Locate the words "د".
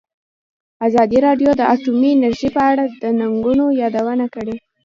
1.55-1.61, 3.01-3.03